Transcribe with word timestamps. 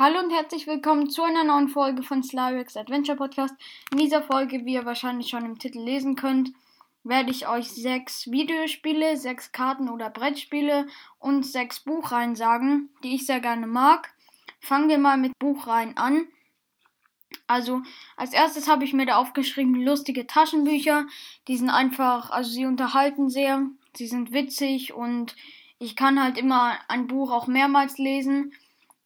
Hallo 0.00 0.20
und 0.20 0.30
herzlich 0.30 0.68
willkommen 0.68 1.10
zu 1.10 1.24
einer 1.24 1.42
neuen 1.42 1.66
Folge 1.66 2.04
von 2.04 2.22
Slyrex 2.22 2.76
Adventure 2.76 3.16
Podcast. 3.16 3.56
In 3.90 3.98
dieser 3.98 4.22
Folge, 4.22 4.64
wie 4.64 4.74
ihr 4.74 4.84
wahrscheinlich 4.84 5.28
schon 5.28 5.44
im 5.44 5.58
Titel 5.58 5.80
lesen 5.80 6.14
könnt, 6.14 6.52
werde 7.02 7.32
ich 7.32 7.48
euch 7.48 7.66
sechs 7.66 8.30
Videospiele, 8.30 9.16
sechs 9.16 9.50
Karten- 9.50 9.88
oder 9.88 10.08
Brettspiele 10.08 10.86
und 11.18 11.44
sechs 11.44 11.80
Buchreihen 11.80 12.36
sagen, 12.36 12.90
die 13.02 13.16
ich 13.16 13.26
sehr 13.26 13.40
gerne 13.40 13.66
mag. 13.66 14.14
Fangen 14.60 14.88
wir 14.88 14.98
mal 14.98 15.16
mit 15.16 15.36
Buchreihen 15.40 15.96
an. 15.96 16.28
Also, 17.48 17.82
als 18.16 18.32
erstes 18.32 18.68
habe 18.68 18.84
ich 18.84 18.92
mir 18.92 19.04
da 19.04 19.16
aufgeschrieben 19.16 19.74
lustige 19.74 20.28
Taschenbücher. 20.28 21.06
Die 21.48 21.56
sind 21.56 21.70
einfach, 21.70 22.30
also 22.30 22.48
sie 22.48 22.66
unterhalten 22.66 23.30
sehr, 23.30 23.66
sie 23.96 24.06
sind 24.06 24.30
witzig 24.30 24.94
und 24.94 25.34
ich 25.80 25.96
kann 25.96 26.22
halt 26.22 26.38
immer 26.38 26.78
ein 26.86 27.08
Buch 27.08 27.32
auch 27.32 27.48
mehrmals 27.48 27.98
lesen 27.98 28.52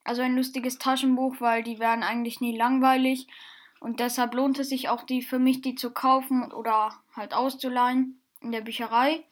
also 0.04 0.22
ein 0.22 0.36
lustiges 0.36 0.78
Taschenbuch, 0.78 1.36
weil 1.40 1.62
die 1.62 1.78
werden 1.78 2.02
eigentlich 2.02 2.40
nie 2.40 2.56
langweilig. 2.56 3.26
Und 3.80 4.00
deshalb 4.00 4.34
lohnt 4.34 4.58
es 4.58 4.68
sich 4.68 4.88
auch 4.88 5.02
die 5.02 5.22
für 5.22 5.38
mich, 5.38 5.60
die 5.60 5.74
zu 5.74 5.90
kaufen 5.90 6.52
oder 6.52 6.92
halt 7.14 7.34
auszuleihen 7.34 8.20
in 8.40 8.52
der 8.52 8.60
Bücherei. 8.60 9.24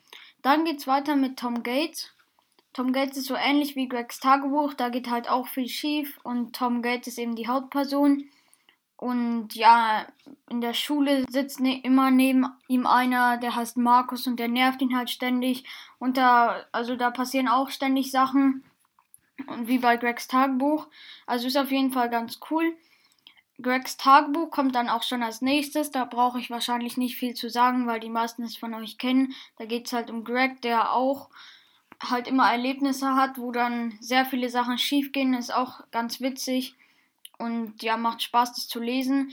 Dann 0.42 0.64
geht's 0.64 0.86
weiter 0.86 1.16
mit 1.16 1.38
Tom 1.38 1.62
Gates. 1.62 2.12
Tom 2.72 2.92
Gates 2.92 3.16
ist 3.16 3.26
so 3.26 3.34
ähnlich 3.34 3.74
wie 3.74 3.88
Gregs 3.88 4.20
Tagebuch, 4.20 4.74
da 4.74 4.90
geht 4.90 5.10
halt 5.10 5.28
auch 5.28 5.48
viel 5.48 5.68
schief 5.68 6.20
und 6.22 6.54
Tom 6.54 6.82
Gates 6.82 7.08
ist 7.08 7.18
eben 7.18 7.34
die 7.34 7.48
Hauptperson. 7.48 8.24
Und 8.96 9.54
ja, 9.54 10.06
in 10.50 10.60
der 10.60 10.74
Schule 10.74 11.24
sitzt 11.28 11.58
ne 11.60 11.80
immer 11.82 12.10
neben 12.10 12.46
ihm 12.68 12.86
einer, 12.86 13.38
der 13.38 13.56
heißt 13.56 13.78
Markus 13.78 14.26
und 14.26 14.38
der 14.38 14.48
nervt 14.48 14.82
ihn 14.82 14.94
halt 14.94 15.10
ständig. 15.10 15.64
Und 15.98 16.16
da, 16.16 16.64
also 16.70 16.96
da 16.96 17.10
passieren 17.10 17.48
auch 17.48 17.70
ständig 17.70 18.10
Sachen. 18.10 18.62
Und 19.46 19.68
wie 19.68 19.78
bei 19.78 19.96
Gregs 19.96 20.28
Tagebuch. 20.28 20.88
Also 21.26 21.46
ist 21.46 21.56
auf 21.56 21.70
jeden 21.70 21.92
Fall 21.92 22.10
ganz 22.10 22.40
cool. 22.50 22.76
Gregs 23.60 23.96
Tagebuch 23.96 24.50
kommt 24.50 24.74
dann 24.74 24.88
auch 24.88 25.02
schon 25.02 25.22
als 25.22 25.42
nächstes. 25.42 25.90
Da 25.90 26.04
brauche 26.04 26.38
ich 26.38 26.50
wahrscheinlich 26.50 26.96
nicht 26.96 27.16
viel 27.16 27.34
zu 27.34 27.50
sagen, 27.50 27.86
weil 27.86 28.00
die 28.00 28.08
meisten 28.08 28.42
es 28.42 28.56
von 28.56 28.74
euch 28.74 28.98
kennen. 28.98 29.34
Da 29.58 29.66
geht 29.66 29.86
es 29.86 29.92
halt 29.92 30.10
um 30.10 30.24
Greg, 30.24 30.62
der 30.62 30.92
auch 30.92 31.28
halt 32.02 32.28
immer 32.28 32.50
Erlebnisse 32.50 33.14
hat, 33.14 33.36
wo 33.36 33.52
dann 33.52 33.98
sehr 34.00 34.24
viele 34.24 34.48
Sachen 34.48 34.78
schiefgehen. 34.78 35.34
Ist 35.34 35.52
auch 35.52 35.82
ganz 35.90 36.20
witzig 36.20 36.74
und 37.38 37.82
ja, 37.82 37.96
macht 37.96 38.22
Spaß, 38.22 38.54
das 38.54 38.68
zu 38.68 38.80
lesen. 38.80 39.32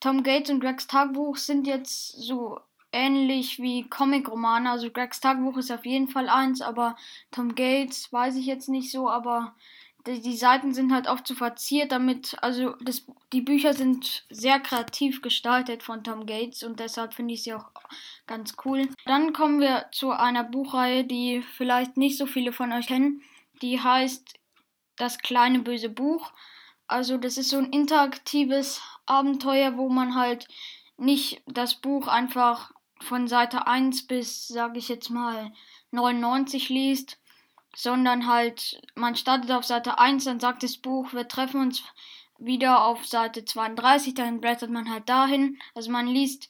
Tom 0.00 0.22
Gates 0.22 0.50
und 0.50 0.60
Gregs 0.60 0.86
Tagebuch 0.86 1.36
sind 1.36 1.66
jetzt 1.66 2.08
so 2.12 2.60
ähnlich 2.94 3.58
wie 3.58 3.88
Comic-Romane. 3.88 4.70
Also 4.70 4.90
Gregs 4.90 5.20
Tagebuch 5.20 5.58
ist 5.58 5.72
auf 5.72 5.84
jeden 5.84 6.08
Fall 6.08 6.28
eins, 6.28 6.62
aber 6.62 6.96
Tom 7.30 7.54
Gates 7.54 8.12
weiß 8.12 8.36
ich 8.36 8.46
jetzt 8.46 8.68
nicht 8.68 8.90
so, 8.90 9.10
aber 9.10 9.54
die, 10.06 10.20
die 10.20 10.36
Seiten 10.36 10.74
sind 10.74 10.92
halt 10.92 11.08
oft 11.08 11.26
zu 11.26 11.34
so 11.34 11.38
verziert, 11.38 11.92
damit, 11.92 12.36
also 12.42 12.74
das, 12.80 13.06
die 13.32 13.40
Bücher 13.40 13.74
sind 13.74 14.24
sehr 14.30 14.60
kreativ 14.60 15.22
gestaltet 15.22 15.82
von 15.82 16.04
Tom 16.04 16.26
Gates 16.26 16.62
und 16.62 16.78
deshalb 16.78 17.14
finde 17.14 17.34
ich 17.34 17.42
sie 17.42 17.54
auch 17.54 17.70
ganz 18.26 18.54
cool. 18.64 18.88
Dann 19.06 19.32
kommen 19.32 19.60
wir 19.60 19.86
zu 19.92 20.10
einer 20.10 20.44
Buchreihe, 20.44 21.04
die 21.04 21.42
vielleicht 21.56 21.96
nicht 21.96 22.18
so 22.18 22.26
viele 22.26 22.52
von 22.52 22.72
euch 22.72 22.86
kennen. 22.86 23.22
Die 23.62 23.80
heißt 23.80 24.34
Das 24.96 25.18
kleine 25.18 25.58
böse 25.58 25.88
Buch. 25.88 26.32
Also 26.86 27.16
das 27.16 27.38
ist 27.38 27.48
so 27.48 27.58
ein 27.58 27.72
interaktives 27.72 28.80
Abenteuer, 29.06 29.76
wo 29.76 29.88
man 29.88 30.14
halt 30.14 30.46
nicht 30.96 31.42
das 31.46 31.74
Buch 31.74 32.06
einfach 32.06 32.72
von 33.04 33.28
Seite 33.28 33.66
1 33.66 34.06
bis, 34.06 34.48
sage 34.48 34.78
ich 34.78 34.88
jetzt 34.88 35.10
mal, 35.10 35.52
99 35.92 36.68
liest, 36.68 37.18
sondern 37.76 38.26
halt, 38.26 38.80
man 38.94 39.16
startet 39.16 39.50
auf 39.50 39.64
Seite 39.64 39.98
1, 39.98 40.24
dann 40.24 40.40
sagt 40.40 40.62
das 40.62 40.76
Buch, 40.76 41.12
wir 41.12 41.28
treffen 41.28 41.60
uns 41.60 41.82
wieder 42.38 42.84
auf 42.84 43.06
Seite 43.06 43.44
32, 43.44 44.14
dann 44.14 44.40
blättert 44.40 44.70
man 44.70 44.90
halt 44.90 45.08
dahin. 45.08 45.58
Also 45.74 45.90
man 45.90 46.06
liest 46.06 46.48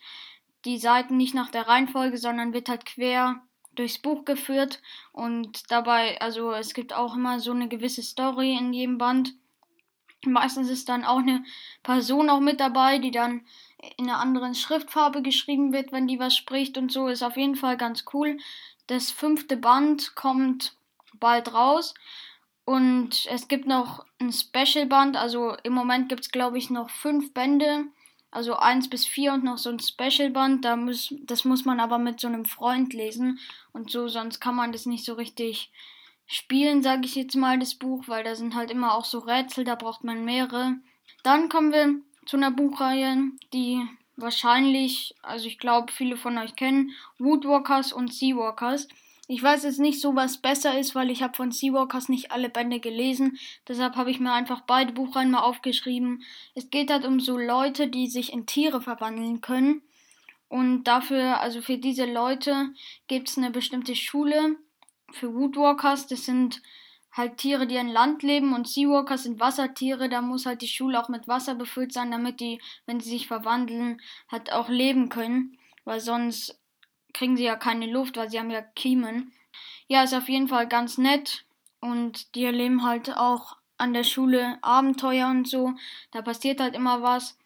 die 0.64 0.78
Seiten 0.78 1.16
nicht 1.16 1.34
nach 1.34 1.50
der 1.50 1.68
Reihenfolge, 1.68 2.16
sondern 2.16 2.52
wird 2.52 2.68
halt 2.68 2.86
quer 2.86 3.42
durchs 3.74 3.98
Buch 3.98 4.24
geführt 4.24 4.80
und 5.12 5.70
dabei, 5.70 6.20
also 6.20 6.52
es 6.52 6.74
gibt 6.74 6.92
auch 6.92 7.16
immer 7.16 7.40
so 7.40 7.50
eine 7.50 7.68
gewisse 7.68 8.02
Story 8.02 8.56
in 8.56 8.72
jedem 8.72 8.98
Band. 8.98 9.34
Meistens 10.24 10.70
ist 10.70 10.88
dann 10.88 11.04
auch 11.04 11.18
eine 11.18 11.44
Person 11.82 12.30
auch 12.30 12.40
mit 12.40 12.60
dabei, 12.60 12.98
die 12.98 13.10
dann 13.10 13.44
in 13.96 14.08
einer 14.08 14.20
anderen 14.20 14.54
Schriftfarbe 14.54 15.22
geschrieben 15.22 15.72
wird, 15.72 15.92
wenn 15.92 16.06
die 16.06 16.18
was 16.18 16.36
spricht 16.36 16.78
und 16.78 16.92
so, 16.92 17.08
ist 17.08 17.22
auf 17.22 17.36
jeden 17.36 17.56
Fall 17.56 17.76
ganz 17.76 18.04
cool. 18.12 18.38
Das 18.86 19.10
fünfte 19.10 19.56
Band 19.56 20.14
kommt 20.14 20.76
bald 21.18 21.52
raus 21.54 21.94
und 22.64 23.26
es 23.30 23.48
gibt 23.48 23.66
noch 23.66 24.04
ein 24.20 24.32
Special 24.32 24.86
Band, 24.86 25.16
also 25.16 25.56
im 25.62 25.72
Moment 25.72 26.08
gibt 26.08 26.22
es 26.22 26.30
glaube 26.30 26.58
ich 26.58 26.70
noch 26.70 26.90
fünf 26.90 27.32
Bände, 27.32 27.86
also 28.30 28.56
eins 28.56 28.90
bis 28.90 29.06
vier 29.06 29.32
und 29.32 29.44
noch 29.44 29.58
so 29.58 29.70
ein 29.70 29.80
Special 29.80 30.30
Band, 30.30 30.64
da 30.64 30.76
muss, 30.76 31.14
das 31.22 31.44
muss 31.44 31.64
man 31.64 31.80
aber 31.80 31.98
mit 31.98 32.20
so 32.20 32.26
einem 32.26 32.44
Freund 32.44 32.92
lesen 32.92 33.38
und 33.72 33.90
so, 33.90 34.08
sonst 34.08 34.40
kann 34.40 34.54
man 34.54 34.72
das 34.72 34.86
nicht 34.86 35.04
so 35.04 35.14
richtig 35.14 35.70
spielen, 36.26 36.82
sage 36.82 37.04
ich 37.04 37.14
jetzt 37.14 37.36
mal, 37.36 37.58
das 37.58 37.74
Buch, 37.74 38.04
weil 38.06 38.24
da 38.24 38.34
sind 38.34 38.54
halt 38.54 38.70
immer 38.70 38.94
auch 38.94 39.04
so 39.04 39.18
Rätsel, 39.18 39.64
da 39.64 39.74
braucht 39.74 40.04
man 40.04 40.24
mehrere. 40.24 40.76
Dann 41.22 41.48
kommen 41.48 41.72
wir 41.72 42.00
zu 42.26 42.36
einer 42.36 42.50
Buchreihe, 42.50 43.30
die 43.52 43.86
wahrscheinlich, 44.16 45.14
also 45.22 45.46
ich 45.46 45.58
glaube, 45.58 45.92
viele 45.92 46.16
von 46.16 46.38
euch 46.38 46.56
kennen, 46.56 46.92
Woodwalkers 47.18 47.92
und 47.92 48.12
Seawalkers. 48.12 48.88
Ich 49.26 49.42
weiß 49.42 49.64
jetzt 49.64 49.80
nicht 49.80 50.00
so, 50.00 50.14
was 50.14 50.38
besser 50.38 50.78
ist, 50.78 50.94
weil 50.94 51.10
ich 51.10 51.22
habe 51.22 51.34
von 51.34 51.50
Seawalkers 51.50 52.08
nicht 52.08 52.30
alle 52.30 52.50
Bände 52.50 52.78
gelesen. 52.78 53.38
Deshalb 53.66 53.96
habe 53.96 54.10
ich 54.10 54.20
mir 54.20 54.32
einfach 54.32 54.60
beide 54.60 54.92
Buchreihen 54.92 55.30
mal 55.30 55.40
aufgeschrieben. 55.40 56.22
Es 56.54 56.68
geht 56.68 56.90
halt 56.90 57.06
um 57.06 57.20
so 57.20 57.38
Leute, 57.38 57.88
die 57.88 58.06
sich 58.08 58.32
in 58.32 58.46
Tiere 58.46 58.82
verwandeln 58.82 59.40
können. 59.40 59.82
Und 60.48 60.84
dafür, 60.84 61.40
also 61.40 61.62
für 61.62 61.78
diese 61.78 62.04
Leute, 62.04 62.70
gibt 63.08 63.30
es 63.30 63.38
eine 63.38 63.50
bestimmte 63.50 63.96
Schule 63.96 64.56
für 65.10 65.34
Woodwalkers. 65.34 66.06
Das 66.06 66.26
sind 66.26 66.60
halt 67.16 67.38
Tiere, 67.38 67.66
die 67.66 67.78
an 67.78 67.88
Land 67.88 68.22
leben 68.22 68.54
und 68.54 68.68
Seawalkers 68.68 69.22
sind 69.22 69.40
Wassertiere. 69.40 70.08
Da 70.08 70.20
muss 70.20 70.46
halt 70.46 70.62
die 70.62 70.68
Schule 70.68 71.00
auch 71.00 71.08
mit 71.08 71.28
Wasser 71.28 71.54
befüllt 71.54 71.92
sein, 71.92 72.10
damit 72.10 72.40
die, 72.40 72.60
wenn 72.86 73.00
sie 73.00 73.10
sich 73.10 73.26
verwandeln, 73.26 74.00
halt 74.30 74.52
auch 74.52 74.68
leben 74.68 75.08
können. 75.08 75.56
Weil 75.84 76.00
sonst 76.00 76.60
kriegen 77.12 77.36
sie 77.36 77.44
ja 77.44 77.56
keine 77.56 77.86
Luft, 77.86 78.16
weil 78.16 78.28
sie 78.28 78.38
haben 78.38 78.50
ja 78.50 78.62
Kiemen. 78.62 79.32
Ja, 79.86 80.02
ist 80.02 80.14
auf 80.14 80.28
jeden 80.28 80.48
Fall 80.48 80.66
ganz 80.66 80.98
nett. 80.98 81.44
Und 81.80 82.34
die 82.34 82.44
erleben 82.44 82.84
halt 82.84 83.16
auch 83.16 83.56
an 83.76 83.92
der 83.92 84.04
Schule 84.04 84.58
Abenteuer 84.62 85.28
und 85.28 85.48
so. 85.48 85.74
Da 86.10 86.22
passiert 86.22 86.60
halt 86.60 86.74
immer 86.74 87.02
was. 87.02 87.38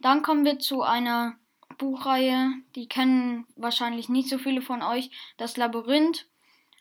Dann 0.00 0.22
kommen 0.22 0.44
wir 0.44 0.58
zu 0.58 0.82
einer 0.82 1.36
Buchreihe, 1.78 2.52
die 2.74 2.88
kennen 2.88 3.46
wahrscheinlich 3.56 4.08
nicht 4.08 4.28
so 4.28 4.38
viele 4.38 4.62
von 4.62 4.82
euch. 4.82 5.10
Das 5.36 5.56
Labyrinth. 5.56 6.26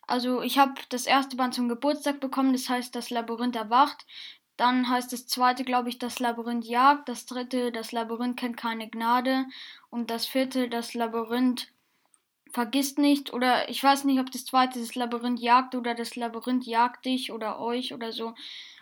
Also 0.08 0.42
ich 0.42 0.58
habe 0.58 0.74
das 0.90 1.06
erste 1.06 1.36
Band 1.36 1.54
zum 1.54 1.70
Geburtstag 1.70 2.20
bekommen, 2.20 2.54
das 2.54 2.70
heißt 2.70 2.96
das 2.96 3.10
Labyrinth 3.10 3.56
erwacht. 3.56 4.06
Dann 4.58 4.90
heißt 4.90 5.12
das 5.12 5.28
zweite, 5.28 5.64
glaube 5.64 5.90
ich, 5.90 5.98
das 5.98 6.20
Labyrinth 6.20 6.66
jagt. 6.66 7.10
Das 7.10 7.26
dritte, 7.26 7.72
das 7.72 7.92
Labyrinth 7.92 8.38
kennt 8.38 8.58
keine 8.58 8.90
Gnade. 8.90 9.46
Und 9.90 10.12
das 10.12 10.26
vierte, 10.28 10.70
das 10.70 10.94
Labyrinth 10.94 11.72
vergisst 12.52 13.00
nicht. 13.00 13.34
Oder 13.34 13.70
ich 13.70 13.84
weiß 13.84 14.04
nicht, 14.04 14.20
ob 14.20 14.32
das 14.32 14.46
zweite 14.46 14.80
das 14.80 14.96
Labyrinth 14.96 15.40
jagt 15.40 15.74
oder 15.76 15.96
das 15.96 16.16
Labyrinth 16.16 16.66
jagt 16.66 17.06
dich 17.06 17.32
oder 17.32 17.60
euch 17.60 17.94
oder 17.94 18.12
so. 18.12 18.36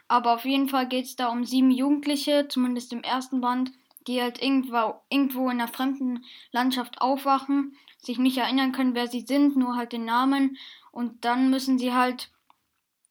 Aber 0.09 0.33
auf 0.33 0.43
jeden 0.43 0.67
Fall 0.67 0.87
geht 0.87 1.05
es 1.05 1.15
da 1.15 1.29
um 1.29 1.45
sieben 1.45 1.71
Jugendliche, 1.71 2.47
zumindest 2.49 2.91
im 2.91 3.01
ersten 3.01 3.39
Band, 3.39 3.71
die 4.07 4.21
halt 4.21 4.41
irgendwo, 4.41 4.95
irgendwo 5.09 5.45
in 5.45 5.61
einer 5.61 5.67
fremden 5.67 6.25
Landschaft 6.51 7.01
aufwachen, 7.01 7.75
sich 7.97 8.17
nicht 8.17 8.37
erinnern 8.37 8.71
können, 8.71 8.95
wer 8.95 9.07
sie 9.07 9.21
sind, 9.21 9.55
nur 9.55 9.75
halt 9.75 9.93
den 9.93 10.05
Namen 10.05 10.57
und 10.91 11.23
dann 11.25 11.49
müssen 11.49 11.77
sie 11.77 11.93
halt, 11.93 12.29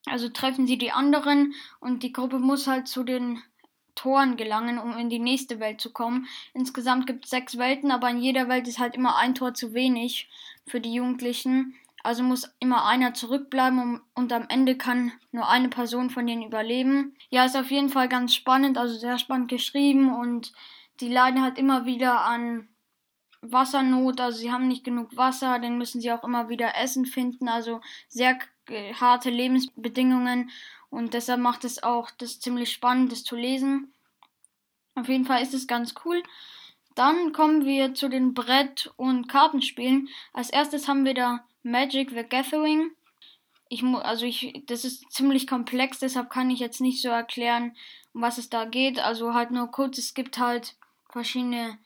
also 0.06 0.28
treffen 0.28 0.66
sie 0.66 0.78
die 0.78 0.92
anderen 0.92 1.54
und 1.80 2.02
die 2.02 2.12
Gruppe 2.12 2.38
muss 2.38 2.66
halt 2.66 2.88
zu 2.88 3.04
den 3.04 3.42
Toren 3.94 4.36
gelangen, 4.36 4.78
um 4.78 4.97
in 4.97 5.10
die 5.10 5.18
nächste 5.18 5.60
Welt 5.60 5.80
zu 5.80 5.92
kommen. 5.92 6.26
Insgesamt 6.54 7.06
gibt 7.06 7.24
es 7.24 7.30
sechs 7.30 7.59
Welten, 7.59 7.91
aber 7.91 8.09
in 8.09 8.18
jeder 8.18 8.48
Welt 8.48 8.66
ist 8.66 8.78
halt 8.78 8.94
immer 8.94 9.16
ein 9.16 9.34
Tor 9.34 9.54
zu 9.54 9.74
wenig 9.74 10.28
für 10.66 10.80
die 10.80 10.94
Jugendlichen. 10.94 11.74
Also 12.03 12.22
muss 12.22 12.50
immer 12.60 12.86
einer 12.86 13.12
zurückbleiben 13.12 14.00
und 14.15 14.32
am 14.32 14.47
Ende 14.48 14.76
kann 14.76 15.12
nur 15.32 15.48
eine 15.48 15.68
Person 15.68 16.09
von 16.09 16.26
denen 16.26 16.42
überleben. 16.42 17.15
Ja, 17.28 17.44
ist 17.44 17.56
auf 17.56 17.70
jeden 17.70 17.91
Fall 17.91 18.09
ganz 18.09 18.34
spannend, 18.34 18.78
also 18.78 18.97
sehr 18.97 19.18
spannend 19.18 19.50
geschrieben 19.50 20.15
und 20.15 20.53
die 21.00 21.08
leiden 21.08 21.42
halt 21.42 21.58
immer 21.58 21.86
wieder 21.86 22.20
an 22.24 22.68
Wassernot, 23.42 24.20
also 24.20 24.38
sie 24.38 24.52
haben 24.52 24.68
nicht 24.68 24.84
genug 24.84 25.16
Wasser, 25.16 25.58
dann 25.58 25.78
müssen 25.78 26.00
sie 26.00 26.12
auch 26.12 26.24
immer 26.24 26.48
wieder 26.48 26.76
Essen 26.76 27.06
finden, 27.06 27.48
also 27.48 27.80
sehr 28.08 28.38
harte 29.00 29.30
Lebensbedingungen 29.30 30.50
und 30.91 31.14
deshalb 31.14 31.41
macht 31.41 31.64
es 31.64 31.82
auch 31.82 32.10
das 32.18 32.41
ziemlich 32.41 32.72
spannend, 32.72 33.12
das 33.12 33.24
zu 33.24 33.36
lesen. 33.36 33.92
Auf 34.94 35.08
jeden 35.08 35.24
Fall 35.24 35.42
ist 35.42 35.54
es 35.54 35.66
ganz 35.66 35.94
cool. 36.04 36.22
Dann 36.94 37.32
kommen 37.32 37.64
wir 37.64 37.94
zu 37.94 38.08
den 38.08 38.34
Brett- 38.34 38.92
und 38.96 39.28
Kartenspielen. 39.28 40.08
Als 40.32 40.50
erstes 40.50 40.88
haben 40.88 41.04
wir 41.04 41.14
da 41.14 41.44
Magic 41.62 42.10
the 42.10 42.24
Gathering. 42.28 42.91
Ich 43.68 43.84
also 43.84 44.26
ich, 44.26 44.64
das 44.66 44.84
ist 44.84 45.10
ziemlich 45.12 45.46
komplex, 45.46 46.00
deshalb 46.00 46.28
kann 46.28 46.50
ich 46.50 46.58
jetzt 46.58 46.80
nicht 46.80 47.00
so 47.00 47.08
erklären 47.08 47.76
um 48.12 48.22
was 48.22 48.38
es 48.38 48.50
da 48.50 48.64
geht. 48.64 48.98
Also 48.98 49.34
halt 49.34 49.53
nur 49.53 49.70
kurz, 49.70 49.98
es 49.98 50.14
gibt 50.14 50.38
halt 50.38 50.76
verschiedene 51.12 51.78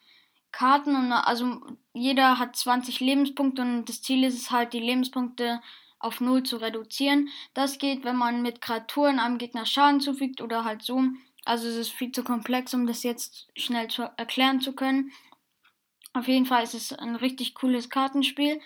Karten 0.52 0.94
und 0.94 1.12
also 1.12 1.60
jeder 1.92 2.38
hat 2.38 2.56
20 2.56 3.00
Lebenspunkte 3.00 3.62
und 3.62 3.88
das 3.88 4.02
Ziel 4.02 4.24
ist 4.24 4.36
es 4.36 4.50
halt, 4.50 4.72
die 4.72 4.80
Lebenspunkte 4.80 5.60
auf 5.98 6.20
null 6.20 6.42
zu 6.42 6.58
reduzieren. 6.58 7.28
Das 7.54 7.78
geht, 7.78 8.04
wenn 8.04 8.16
man 8.16 8.42
mit 8.42 8.60
Kreaturen 8.60 9.18
einem 9.18 9.38
Gegner 9.38 9.66
Schaden 9.66 10.00
zufügt 10.00 10.40
oder 10.42 10.64
halt 10.64 10.82
so. 10.82 11.02
Also 11.44 11.66
es 11.66 11.76
ist 11.76 11.90
viel 11.90 12.12
zu 12.12 12.22
komplex, 12.22 12.72
um 12.74 12.86
das 12.86 13.02
jetzt 13.02 13.48
schnell 13.56 13.88
zu 13.88 14.02
erklären 14.16 14.60
zu 14.60 14.74
können. 14.74 15.12
Auf 16.12 16.28
jeden 16.28 16.46
Fall 16.46 16.62
ist 16.62 16.74
es 16.74 16.92
ein 16.92 17.16
richtig 17.16 17.54
cooles 17.54 17.90
Kartenspiel. 17.90 18.60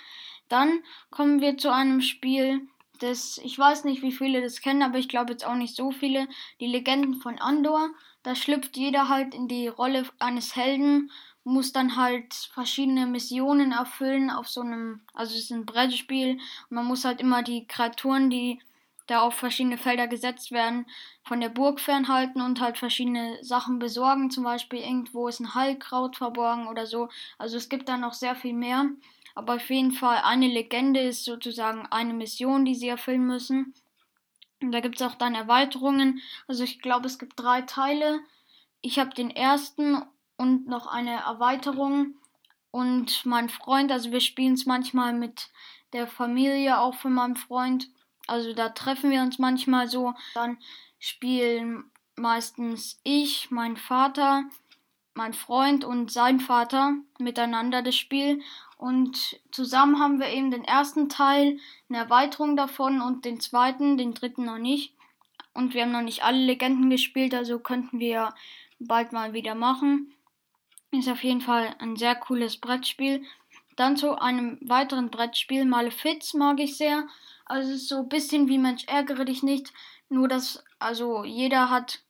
Dann 0.48 0.80
kommen 1.10 1.40
wir 1.40 1.58
zu 1.58 1.72
einem 1.72 2.00
Spiel, 2.00 2.68
das 2.98 3.38
ich 3.38 3.58
weiß 3.58 3.84
nicht, 3.84 4.02
wie 4.02 4.12
viele 4.12 4.42
das 4.42 4.60
kennen, 4.60 4.82
aber 4.82 4.98
ich 4.98 5.08
glaube 5.08 5.32
jetzt 5.32 5.44
auch 5.46 5.54
nicht 5.54 5.76
so 5.76 5.90
viele. 5.90 6.28
Die 6.60 6.66
Legenden 6.66 7.14
von 7.14 7.38
Andor. 7.38 7.90
Da 8.22 8.34
schlüpft 8.34 8.76
jeder 8.76 9.08
halt 9.08 9.34
in 9.34 9.48
die 9.48 9.68
Rolle 9.68 10.04
eines 10.18 10.56
Helden, 10.56 11.10
muss 11.44 11.72
dann 11.72 11.96
halt 11.96 12.34
verschiedene 12.52 13.06
Missionen 13.06 13.72
erfüllen 13.72 14.30
auf 14.30 14.48
so 14.48 14.60
einem, 14.60 15.00
also 15.14 15.34
es 15.34 15.44
ist 15.44 15.50
ein 15.50 15.64
Brettspiel 15.64 16.38
man 16.68 16.84
muss 16.84 17.04
halt 17.04 17.20
immer 17.20 17.42
die 17.42 17.66
Kreaturen, 17.66 18.28
die 18.28 18.60
da 19.08 19.22
auf 19.22 19.34
verschiedene 19.34 19.78
Felder 19.78 20.06
gesetzt 20.06 20.52
werden, 20.52 20.86
von 21.24 21.40
der 21.40 21.48
Burg 21.48 21.80
fernhalten 21.80 22.40
und 22.40 22.60
halt 22.60 22.78
verschiedene 22.78 23.42
Sachen 23.42 23.78
besorgen. 23.78 24.30
Zum 24.30 24.44
Beispiel 24.44 24.80
irgendwo 24.80 25.26
ist 25.28 25.40
ein 25.40 25.54
Heilkraut 25.54 26.16
verborgen 26.16 26.68
oder 26.68 26.86
so. 26.86 27.08
Also 27.38 27.56
es 27.56 27.68
gibt 27.68 27.88
da 27.88 27.96
noch 27.96 28.12
sehr 28.12 28.36
viel 28.36 28.52
mehr. 28.52 28.86
Aber 29.34 29.56
auf 29.56 29.70
jeden 29.70 29.92
Fall 29.92 30.18
eine 30.24 30.46
Legende 30.46 31.00
ist 31.00 31.24
sozusagen 31.24 31.86
eine 31.90 32.12
Mission, 32.12 32.64
die 32.64 32.74
sie 32.74 32.88
erfüllen 32.88 33.26
müssen. 33.26 33.74
Und 34.60 34.72
da 34.72 34.80
gibt 34.80 35.00
es 35.00 35.06
auch 35.06 35.14
dann 35.14 35.34
Erweiterungen. 35.34 36.20
Also 36.46 36.64
ich 36.64 36.80
glaube, 36.80 37.06
es 37.06 37.18
gibt 37.18 37.40
drei 37.40 37.62
Teile. 37.62 38.20
Ich 38.80 38.98
habe 38.98 39.10
den 39.14 39.30
ersten 39.30 40.02
und 40.36 40.66
noch 40.66 40.86
eine 40.86 41.20
Erweiterung. 41.20 42.14
Und 42.70 43.24
mein 43.24 43.48
Freund, 43.48 43.90
also 43.90 44.12
wir 44.12 44.20
spielen 44.20 44.54
es 44.54 44.66
manchmal 44.66 45.14
mit 45.14 45.48
der 45.92 46.06
Familie 46.06 46.80
auch 46.80 46.94
von 46.94 47.14
meinem 47.14 47.36
Freund. 47.36 47.88
Also 48.28 48.52
da 48.52 48.68
treffen 48.68 49.10
wir 49.10 49.22
uns 49.22 49.38
manchmal 49.38 49.88
so. 49.88 50.14
Dann 50.34 50.58
spielen 50.98 51.90
meistens 52.16 53.00
ich, 53.02 53.50
mein 53.50 53.76
Vater, 53.76 54.44
mein 55.14 55.34
Freund 55.34 55.84
und 55.84 56.12
sein 56.12 56.40
Vater 56.40 56.94
miteinander 57.18 57.82
das 57.82 57.96
Spiel. 57.96 58.40
Und 58.76 59.40
zusammen 59.50 59.98
haben 59.98 60.20
wir 60.20 60.28
eben 60.28 60.50
den 60.50 60.64
ersten 60.64 61.08
Teil, 61.08 61.58
eine 61.88 61.98
Erweiterung 61.98 62.56
davon 62.56 63.00
und 63.00 63.24
den 63.24 63.40
zweiten, 63.40 63.98
den 63.98 64.14
dritten 64.14 64.44
noch 64.44 64.58
nicht. 64.58 64.94
Und 65.54 65.74
wir 65.74 65.82
haben 65.82 65.92
noch 65.92 66.02
nicht 66.02 66.22
alle 66.22 66.38
Legenden 66.38 66.88
gespielt, 66.88 67.34
also 67.34 67.58
könnten 67.58 67.98
wir 67.98 68.32
bald 68.78 69.12
mal 69.12 69.32
wieder 69.32 69.56
machen. 69.56 70.14
Ist 70.92 71.08
auf 71.08 71.24
jeden 71.24 71.40
Fall 71.40 71.74
ein 71.80 71.96
sehr 71.96 72.14
cooles 72.14 72.58
Brettspiel. 72.58 73.24
Dann 73.74 73.96
zu 73.96 74.20
einem 74.20 74.58
weiteren 74.60 75.10
Brettspiel, 75.10 75.64
Malefiz 75.64 76.34
mag 76.34 76.60
ich 76.60 76.76
sehr. 76.76 77.08
Also 77.48 77.70
es 77.70 77.82
ist 77.82 77.88
so 77.88 77.98
ein 77.98 78.08
bisschen 78.08 78.48
wie 78.48 78.58
Mensch 78.58 78.84
ärgere 78.86 79.24
dich 79.24 79.42
nicht. 79.42 79.72
Nur 80.08 80.28
dass, 80.28 80.62
also 80.78 81.24
jeder 81.24 81.70
hat, 81.70 82.02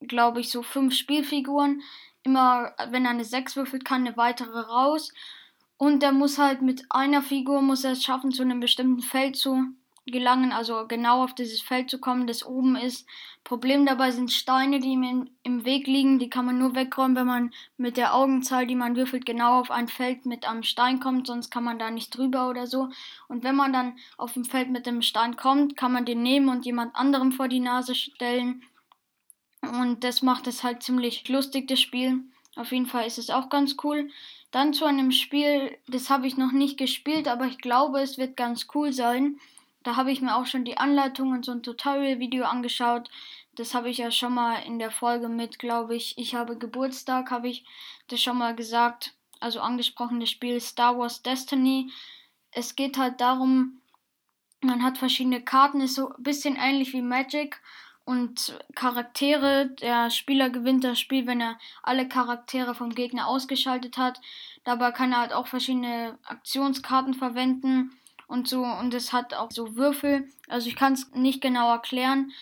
glaube 0.00 0.40
ich, 0.40 0.50
so 0.50 0.62
fünf 0.62 0.94
Spielfiguren. 0.94 1.82
Immer, 2.22 2.74
wenn 2.90 3.04
er 3.04 3.12
eine 3.12 3.24
6 3.24 3.56
würfelt, 3.56 3.84
kann 3.84 4.06
eine 4.06 4.16
weitere 4.16 4.60
raus. 4.60 5.12
Und 5.76 6.02
er 6.02 6.12
muss 6.12 6.38
halt 6.38 6.62
mit 6.62 6.84
einer 6.90 7.22
Figur, 7.22 7.62
muss 7.62 7.84
er 7.84 7.92
es 7.92 8.02
schaffen, 8.02 8.32
zu 8.32 8.42
einem 8.42 8.60
bestimmten 8.60 9.02
Feld 9.02 9.36
zu 9.36 9.68
gelangen, 10.10 10.52
also 10.52 10.86
genau 10.86 11.24
auf 11.24 11.34
dieses 11.34 11.60
Feld 11.60 11.90
zu 11.90 11.98
kommen, 11.98 12.26
das 12.26 12.44
oben 12.44 12.76
ist. 12.76 13.06
Problem 13.44 13.86
dabei 13.86 14.10
sind 14.10 14.32
Steine, 14.32 14.80
die 14.80 14.90
ihm 14.90 15.30
im 15.42 15.64
Weg 15.64 15.86
liegen. 15.86 16.18
Die 16.18 16.28
kann 16.28 16.44
man 16.44 16.58
nur 16.58 16.74
wegräumen, 16.74 17.16
wenn 17.16 17.26
man 17.26 17.50
mit 17.76 17.96
der 17.96 18.14
Augenzahl, 18.14 18.66
die 18.66 18.74
man 18.74 18.96
würfelt, 18.96 19.24
genau 19.24 19.60
auf 19.60 19.70
ein 19.70 19.88
Feld 19.88 20.26
mit 20.26 20.46
einem 20.46 20.62
Stein 20.62 21.00
kommt, 21.00 21.26
sonst 21.26 21.50
kann 21.50 21.64
man 21.64 21.78
da 21.78 21.90
nicht 21.90 22.16
drüber 22.16 22.48
oder 22.48 22.66
so. 22.66 22.90
Und 23.28 23.44
wenn 23.44 23.56
man 23.56 23.72
dann 23.72 23.96
auf 24.16 24.34
dem 24.34 24.44
Feld 24.44 24.70
mit 24.70 24.86
dem 24.86 25.02
Stein 25.02 25.36
kommt, 25.36 25.76
kann 25.76 25.92
man 25.92 26.04
den 26.04 26.22
nehmen 26.22 26.48
und 26.48 26.66
jemand 26.66 26.94
anderem 26.94 27.32
vor 27.32 27.48
die 27.48 27.60
Nase 27.60 27.94
stellen. 27.94 28.62
Und 29.62 30.04
das 30.04 30.22
macht 30.22 30.46
es 30.46 30.62
halt 30.62 30.82
ziemlich 30.82 31.28
lustig, 31.28 31.68
das 31.68 31.80
Spiel. 31.80 32.22
Auf 32.56 32.72
jeden 32.72 32.86
Fall 32.86 33.06
ist 33.06 33.18
es 33.18 33.30
auch 33.30 33.48
ganz 33.48 33.76
cool. 33.84 34.10
Dann 34.50 34.72
zu 34.72 34.84
einem 34.84 35.12
Spiel, 35.12 35.76
das 35.86 36.10
habe 36.10 36.26
ich 36.26 36.36
noch 36.36 36.52
nicht 36.52 36.78
gespielt, 36.78 37.28
aber 37.28 37.46
ich 37.46 37.58
glaube, 37.58 38.00
es 38.00 38.18
wird 38.18 38.36
ganz 38.36 38.66
cool 38.74 38.92
sein. 38.92 39.38
Da 39.82 39.96
habe 39.96 40.10
ich 40.10 40.20
mir 40.20 40.36
auch 40.36 40.46
schon 40.46 40.64
die 40.64 40.78
Anleitung 40.78 41.32
und 41.32 41.44
so 41.44 41.52
ein 41.52 41.62
Tutorial-Video 41.62 42.44
angeschaut. 42.44 43.08
Das 43.54 43.74
habe 43.74 43.90
ich 43.90 43.98
ja 43.98 44.10
schon 44.10 44.34
mal 44.34 44.56
in 44.66 44.78
der 44.78 44.90
Folge 44.90 45.28
mit, 45.28 45.58
glaube 45.58 45.96
ich, 45.96 46.16
ich 46.18 46.34
habe 46.34 46.58
Geburtstag, 46.58 47.30
habe 47.30 47.48
ich 47.48 47.64
das 48.08 48.20
schon 48.20 48.38
mal 48.38 48.54
gesagt. 48.54 49.14
Also 49.40 49.60
angesprochen, 49.60 50.20
das 50.20 50.30
Spiel 50.30 50.60
Star 50.60 50.98
Wars 50.98 51.22
Destiny. 51.22 51.90
Es 52.50 52.76
geht 52.76 52.98
halt 52.98 53.20
darum, 53.20 53.80
man 54.60 54.82
hat 54.82 54.98
verschiedene 54.98 55.42
Karten, 55.42 55.80
ist 55.80 55.94
so 55.94 56.08
ein 56.08 56.22
bisschen 56.22 56.56
ähnlich 56.56 56.92
wie 56.92 57.02
Magic 57.02 57.60
und 58.04 58.58
Charaktere. 58.74 59.70
Der 59.80 60.10
Spieler 60.10 60.50
gewinnt 60.50 60.82
das 60.82 60.98
Spiel, 60.98 61.26
wenn 61.26 61.40
er 61.40 61.58
alle 61.82 62.08
Charaktere 62.08 62.74
vom 62.74 62.90
Gegner 62.90 63.28
ausgeschaltet 63.28 63.96
hat. 63.96 64.20
Dabei 64.64 64.90
kann 64.90 65.12
er 65.12 65.18
halt 65.18 65.32
auch 65.32 65.46
verschiedene 65.46 66.18
Aktionskarten 66.24 67.14
verwenden 67.14 67.92
und 68.28 68.46
so. 68.46 68.62
Und 68.62 68.94
es 68.94 69.12
hat 69.12 69.34
auch 69.34 69.50
so 69.50 69.74
Würfel. 69.74 70.28
Also 70.46 70.68
ich 70.68 70.76
kann 70.76 70.92
es 70.92 71.10
nicht 71.12 71.40
genau 71.40 71.72
erklären. 71.72 72.32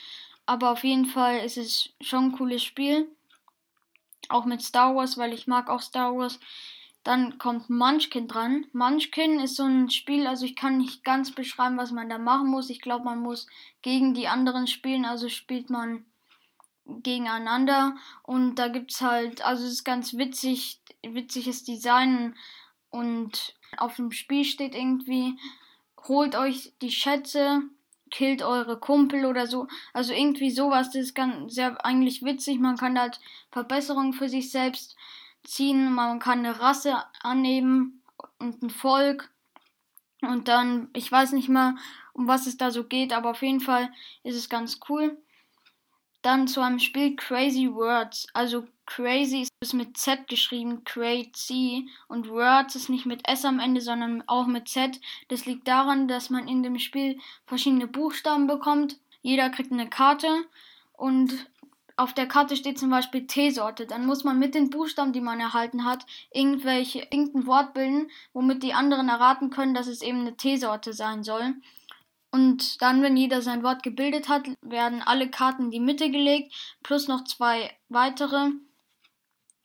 Aber 0.44 0.70
auf 0.70 0.84
jeden 0.84 1.06
Fall 1.06 1.38
ist 1.38 1.56
es 1.56 1.90
schon 2.00 2.26
ein 2.26 2.32
cooles 2.32 2.62
Spiel. 2.62 3.08
Auch 4.28 4.44
mit 4.44 4.60
Star 4.62 4.94
Wars, 4.94 5.16
weil 5.16 5.32
ich 5.32 5.46
mag 5.46 5.70
auch 5.70 5.80
Star 5.80 6.14
Wars. 6.14 6.38
Dann 7.04 7.38
kommt 7.38 7.70
Munchkin 7.70 8.26
dran. 8.26 8.66
Munchkin 8.72 9.38
ist 9.38 9.56
so 9.56 9.62
ein 9.62 9.90
Spiel, 9.90 10.26
also 10.26 10.44
ich 10.44 10.56
kann 10.56 10.78
nicht 10.78 11.04
ganz 11.04 11.30
beschreiben, 11.30 11.76
was 11.76 11.92
man 11.92 12.08
da 12.08 12.18
machen 12.18 12.48
muss. 12.48 12.68
Ich 12.68 12.80
glaube, 12.80 13.04
man 13.04 13.20
muss 13.20 13.46
gegen 13.82 14.12
die 14.12 14.26
anderen 14.26 14.66
spielen, 14.66 15.04
also 15.04 15.28
spielt 15.28 15.70
man 15.70 16.04
gegeneinander. 16.84 17.94
Und 18.24 18.56
da 18.56 18.66
gibt 18.66 18.90
es 18.90 19.00
halt, 19.02 19.44
also 19.44 19.64
es 19.64 19.72
ist 19.72 19.84
ganz 19.84 20.14
witzig, 20.14 20.80
witziges 21.02 21.62
Design 21.62 22.34
und 22.90 23.54
auf 23.76 23.96
dem 23.96 24.10
Spiel 24.10 24.44
steht 24.44 24.74
irgendwie, 24.74 25.38
holt 26.08 26.36
euch 26.36 26.72
die 26.82 26.90
Schätze, 26.90 27.62
killt 28.10 28.42
eure 28.42 28.78
Kumpel 28.78 29.26
oder 29.26 29.46
so. 29.46 29.66
Also 29.92 30.12
irgendwie 30.12 30.50
sowas, 30.50 30.88
das 30.88 31.02
ist 31.02 31.14
ganz 31.14 31.54
sehr 31.54 31.84
eigentlich 31.84 32.22
witzig. 32.22 32.58
Man 32.58 32.76
kann 32.76 32.98
halt 32.98 33.20
Verbesserungen 33.50 34.12
für 34.12 34.28
sich 34.28 34.50
selbst 34.50 34.96
ziehen. 35.44 35.92
Man 35.92 36.18
kann 36.18 36.40
eine 36.40 36.60
Rasse 36.60 36.96
annehmen 37.22 38.02
und 38.38 38.62
ein 38.62 38.70
Volk. 38.70 39.30
Und 40.22 40.48
dann, 40.48 40.88
ich 40.94 41.10
weiß 41.10 41.32
nicht 41.32 41.48
mal, 41.48 41.74
um 42.12 42.26
was 42.26 42.46
es 42.46 42.56
da 42.56 42.70
so 42.70 42.84
geht, 42.84 43.12
aber 43.12 43.30
auf 43.30 43.42
jeden 43.42 43.60
Fall 43.60 43.92
ist 44.22 44.36
es 44.36 44.48
ganz 44.48 44.80
cool. 44.88 45.20
Dann 46.22 46.48
zu 46.48 46.60
einem 46.60 46.78
Spiel 46.78 47.14
Crazy 47.16 47.72
Words. 47.72 48.26
Also 48.32 48.66
Crazy 48.86 49.46
ist 49.60 49.74
mit 49.74 49.96
Z 49.96 50.28
geschrieben, 50.28 50.84
Crazy. 50.84 51.88
Und 52.08 52.28
Words 52.28 52.76
ist 52.76 52.88
nicht 52.88 53.06
mit 53.06 53.28
S 53.28 53.44
am 53.44 53.60
Ende, 53.60 53.80
sondern 53.80 54.22
auch 54.26 54.46
mit 54.46 54.68
Z. 54.68 55.00
Das 55.28 55.44
liegt 55.44 55.68
daran, 55.68 56.08
dass 56.08 56.30
man 56.30 56.48
in 56.48 56.62
dem 56.62 56.78
Spiel 56.78 57.18
verschiedene 57.46 57.86
Buchstaben 57.86 58.46
bekommt. 58.46 58.98
Jeder 59.22 59.50
kriegt 59.50 59.72
eine 59.72 59.88
Karte 59.88 60.28
und 60.92 61.48
auf 61.96 62.12
der 62.12 62.28
Karte 62.28 62.56
steht 62.56 62.78
zum 62.78 62.90
Beispiel 62.90 63.26
Teesorte. 63.26 63.86
Dann 63.86 64.06
muss 64.06 64.22
man 64.22 64.38
mit 64.38 64.54
den 64.54 64.70
Buchstaben, 64.70 65.12
die 65.12 65.20
man 65.20 65.40
erhalten 65.40 65.84
hat, 65.84 66.04
irgendwelche, 66.32 67.00
irgendein 67.10 67.46
Wort 67.46 67.74
bilden, 67.74 68.10
womit 68.34 68.62
die 68.62 68.74
anderen 68.74 69.08
erraten 69.08 69.50
können, 69.50 69.74
dass 69.74 69.86
es 69.86 70.02
eben 70.02 70.20
eine 70.20 70.36
Teesorte 70.36 70.92
sein 70.92 71.24
soll. 71.24 71.54
Und 72.30 72.82
dann, 72.82 73.00
wenn 73.02 73.16
jeder 73.16 73.40
sein 73.40 73.62
Wort 73.62 73.82
gebildet 73.82 74.28
hat, 74.28 74.46
werden 74.60 75.00
alle 75.02 75.30
Karten 75.30 75.64
in 75.64 75.70
die 75.70 75.80
Mitte 75.80 76.10
gelegt, 76.10 76.52
plus 76.82 77.08
noch 77.08 77.24
zwei 77.24 77.74
weitere, 77.88 78.50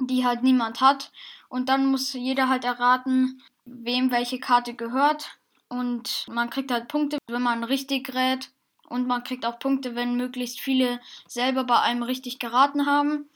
die 0.07 0.25
halt 0.25 0.43
niemand 0.43 0.81
hat. 0.81 1.11
Und 1.49 1.69
dann 1.69 1.85
muss 1.87 2.13
jeder 2.13 2.49
halt 2.49 2.63
erraten, 2.63 3.41
wem 3.65 4.11
welche 4.11 4.39
Karte 4.39 4.73
gehört. 4.73 5.37
Und 5.67 6.25
man 6.29 6.49
kriegt 6.49 6.71
halt 6.71 6.87
Punkte, 6.87 7.17
wenn 7.27 7.41
man 7.41 7.63
richtig 7.63 8.13
rät. 8.13 8.51
Und 8.87 9.07
man 9.07 9.23
kriegt 9.23 9.45
auch 9.45 9.59
Punkte, 9.59 9.95
wenn 9.95 10.15
möglichst 10.15 10.59
viele 10.59 10.99
selber 11.27 11.63
bei 11.63 11.79
einem 11.79 12.03
richtig 12.03 12.39
geraten 12.39 12.85
haben. 12.85 13.29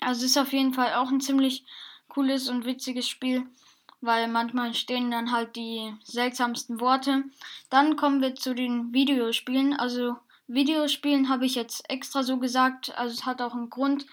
Also 0.00 0.24
ist 0.24 0.38
auf 0.38 0.52
jeden 0.52 0.72
Fall 0.72 0.94
auch 0.94 1.10
ein 1.10 1.20
ziemlich 1.20 1.64
cooles 2.08 2.48
und 2.48 2.64
witziges 2.64 3.08
Spiel 3.08 3.46
weil 4.02 4.28
manchmal 4.28 4.74
stehen 4.74 5.10
dann 5.10 5.32
halt 5.32 5.56
die 5.56 5.94
seltsamsten 6.04 6.80
Worte. 6.80 7.24
Dann 7.70 7.96
kommen 7.96 8.20
wir 8.20 8.34
zu 8.34 8.54
den 8.54 8.92
Videospielen. 8.92 9.74
Also 9.74 10.16
Videospielen 10.48 11.28
habe 11.28 11.46
ich 11.46 11.54
jetzt 11.54 11.88
extra 11.88 12.24
so 12.24 12.38
gesagt, 12.38 12.96
also 12.98 13.14
es 13.14 13.24
hat 13.24 13.40
auch 13.40 13.54
einen 13.54 13.70
Grund, 13.70 14.06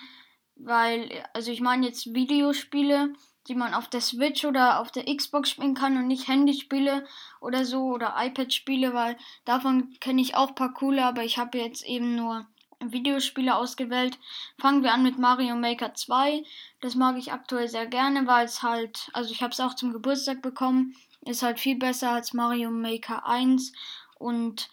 weil, 0.59 1.09
also 1.33 1.51
ich 1.51 1.61
meine 1.61 1.87
jetzt 1.87 2.13
Videospiele, 2.13 3.13
die 3.47 3.55
man 3.55 3.73
auf 3.73 3.87
der 3.87 4.01
Switch 4.01 4.45
oder 4.45 4.79
auf 4.79 4.91
der 4.91 5.05
Xbox 5.05 5.49
spielen 5.49 5.73
kann 5.73 5.97
und 5.97 6.07
nicht 6.07 6.27
Handyspiele 6.27 7.05
oder 7.41 7.65
so 7.65 7.85
oder 7.85 8.15
iPad-Spiele, 8.17 8.93
weil 8.93 9.17
davon 9.45 9.95
kenne 9.99 10.21
ich 10.21 10.35
auch 10.35 10.49
ein 10.49 10.55
paar 10.55 10.73
coole, 10.73 11.03
aber 11.03 11.23
ich 11.23 11.37
habe 11.37 11.57
jetzt 11.57 11.83
eben 11.85 12.15
nur 12.15 12.45
Videospiele 12.79 13.55
ausgewählt. 13.55 14.19
Fangen 14.59 14.83
wir 14.83 14.93
an 14.93 15.03
mit 15.03 15.17
Mario 15.17 15.55
Maker 15.55 15.95
2. 15.95 16.43
Das 16.81 16.95
mag 16.95 17.17
ich 17.17 17.31
aktuell 17.31 17.67
sehr 17.67 17.87
gerne, 17.87 18.27
weil 18.27 18.45
es 18.45 18.61
halt, 18.61 19.09
also 19.13 19.31
ich 19.31 19.41
habe 19.41 19.51
es 19.51 19.59
auch 19.59 19.73
zum 19.73 19.91
Geburtstag 19.93 20.41
bekommen, 20.41 20.95
ist 21.25 21.43
halt 21.43 21.59
viel 21.59 21.77
besser 21.77 22.11
als 22.11 22.33
Mario 22.33 22.71
Maker 22.71 23.25
1 23.25 23.73
und 24.17 24.69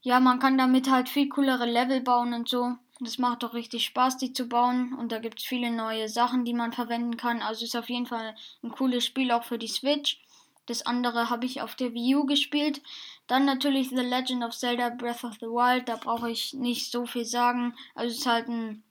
ja, 0.00 0.20
man 0.20 0.38
kann 0.38 0.56
damit 0.56 0.90
halt 0.90 1.08
viel 1.08 1.28
coolere 1.28 1.66
Level 1.66 2.00
bauen 2.00 2.32
und 2.32 2.48
so. 2.48 2.76
Das 3.00 3.18
macht 3.18 3.44
doch 3.44 3.54
richtig 3.54 3.84
Spaß, 3.84 4.16
die 4.16 4.32
zu 4.32 4.46
bauen. 4.46 4.92
Und 4.94 5.12
da 5.12 5.18
gibt 5.20 5.38
es 5.38 5.44
viele 5.44 5.70
neue 5.70 6.08
Sachen, 6.08 6.44
die 6.44 6.54
man 6.54 6.72
verwenden 6.72 7.16
kann. 7.16 7.42
Also 7.42 7.64
ist 7.64 7.76
auf 7.76 7.88
jeden 7.88 8.06
Fall 8.06 8.34
ein 8.62 8.70
cooles 8.70 9.04
Spiel 9.04 9.30
auch 9.30 9.44
für 9.44 9.58
die 9.58 9.68
Switch. 9.68 10.20
Das 10.66 10.84
andere 10.84 11.30
habe 11.30 11.46
ich 11.46 11.62
auf 11.62 11.76
der 11.76 11.94
Wii 11.94 12.16
U 12.16 12.26
gespielt. 12.26 12.82
Dann 13.26 13.44
natürlich 13.44 13.88
The 13.88 13.96
Legend 13.96 14.44
of 14.44 14.56
Zelda 14.56 14.90
Breath 14.90 15.24
of 15.24 15.34
the 15.40 15.46
Wild. 15.46 15.88
Da 15.88 15.96
brauche 15.96 16.30
ich 16.30 16.54
nicht 16.54 16.90
so 16.90 17.06
viel 17.06 17.24
sagen. 17.24 17.74
Also 17.94 18.12
es 18.12 18.18
ist 18.18 18.26
halt 18.26 18.48
ein, 18.48 18.82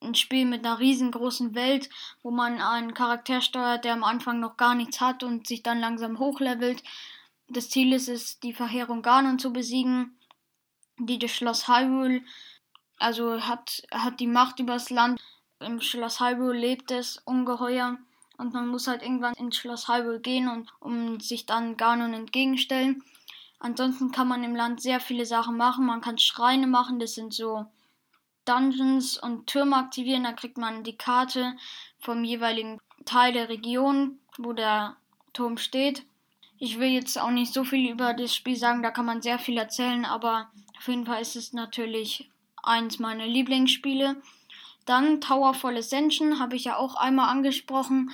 ein 0.00 0.14
Spiel 0.14 0.44
mit 0.44 0.64
einer 0.64 0.78
riesengroßen 0.78 1.54
Welt, 1.54 1.88
wo 2.22 2.30
man 2.30 2.60
einen 2.60 2.94
Charakter 2.94 3.40
steuert, 3.40 3.84
der 3.84 3.94
am 3.94 4.04
Anfang 4.04 4.40
noch 4.40 4.56
gar 4.56 4.74
nichts 4.74 5.00
hat 5.00 5.24
und 5.24 5.46
sich 5.46 5.62
dann 5.62 5.80
langsam 5.80 6.18
hochlevelt. 6.18 6.84
Das 7.48 7.70
Ziel 7.70 7.94
ist 7.94 8.08
es, 8.08 8.40
die 8.40 8.52
Verheerung 8.52 9.00
Ganon 9.00 9.38
zu 9.38 9.52
besiegen, 9.52 10.18
die 10.98 11.18
das 11.18 11.32
Schloss 11.32 11.66
Hyrule, 11.66 12.22
also 12.98 13.46
hat, 13.46 13.82
hat 13.90 14.20
die 14.20 14.26
Macht 14.26 14.60
übers 14.60 14.90
Land. 14.90 15.20
Im 15.60 15.80
Schloss 15.80 16.20
Hyrule 16.20 16.58
lebt 16.58 16.90
es 16.90 17.18
ungeheuer 17.24 17.98
und 18.36 18.54
man 18.54 18.68
muss 18.68 18.86
halt 18.86 19.02
irgendwann 19.02 19.34
ins 19.34 19.56
Schloss 19.56 19.88
Hyrule 19.88 20.20
gehen 20.20 20.48
und 20.48 20.72
um 20.80 21.20
sich 21.20 21.46
dann 21.46 21.76
Ganon 21.76 22.14
entgegenstellen. 22.14 23.02
Ansonsten 23.58 24.12
kann 24.12 24.28
man 24.28 24.44
im 24.44 24.54
Land 24.54 24.80
sehr 24.80 25.00
viele 25.00 25.26
Sachen 25.26 25.56
machen. 25.56 25.86
Man 25.86 26.00
kann 26.00 26.18
Schreine 26.18 26.68
machen, 26.68 27.00
das 27.00 27.14
sind 27.14 27.34
so 27.34 27.66
Dungeons 28.44 29.18
und 29.18 29.46
Türme 29.48 29.76
aktivieren. 29.76 30.22
Da 30.22 30.32
kriegt 30.32 30.58
man 30.58 30.84
die 30.84 30.96
Karte 30.96 31.56
vom 31.98 32.22
jeweiligen 32.22 32.80
Teil 33.04 33.32
der 33.32 33.48
Region, 33.48 34.20
wo 34.36 34.52
der 34.52 34.96
Turm 35.32 35.58
steht. 35.58 36.04
Ich 36.58 36.78
will 36.78 36.88
jetzt 36.88 37.20
auch 37.20 37.30
nicht 37.30 37.52
so 37.52 37.64
viel 37.64 37.90
über 37.90 38.14
das 38.14 38.34
Spiel 38.34 38.56
sagen, 38.56 38.82
da 38.82 38.90
kann 38.90 39.06
man 39.06 39.22
sehr 39.22 39.38
viel 39.38 39.58
erzählen, 39.58 40.04
aber 40.04 40.50
auf 40.76 40.88
jeden 40.88 41.06
Fall 41.06 41.20
ist 41.20 41.36
es 41.36 41.52
natürlich 41.52 42.28
eins 42.62 42.98
meiner 42.98 43.26
Lieblingsspiele. 43.26 44.16
Dann 44.84 45.20
Towerfall 45.20 45.76
Ascension 45.76 46.38
habe 46.38 46.56
ich 46.56 46.64
ja 46.64 46.76
auch 46.76 46.94
einmal 46.94 47.28
angesprochen. 47.28 48.10